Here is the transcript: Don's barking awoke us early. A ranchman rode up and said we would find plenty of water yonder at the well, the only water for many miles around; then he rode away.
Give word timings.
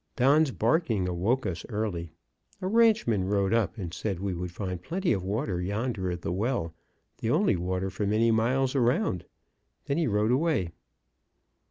Don's 0.15 0.49
barking 0.49 1.07
awoke 1.07 1.45
us 1.45 1.63
early. 1.69 2.11
A 2.59 2.65
ranchman 2.65 3.25
rode 3.25 3.53
up 3.53 3.77
and 3.77 3.93
said 3.93 4.19
we 4.19 4.33
would 4.33 4.49
find 4.51 4.81
plenty 4.81 5.13
of 5.13 5.23
water 5.23 5.61
yonder 5.61 6.09
at 6.09 6.23
the 6.23 6.31
well, 6.31 6.73
the 7.19 7.29
only 7.29 7.55
water 7.55 7.91
for 7.91 8.07
many 8.07 8.31
miles 8.31 8.73
around; 8.73 9.25
then 9.85 9.99
he 9.99 10.07
rode 10.07 10.31
away. 10.31 10.71